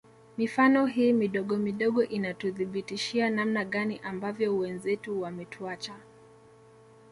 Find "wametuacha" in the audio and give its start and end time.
5.21-5.95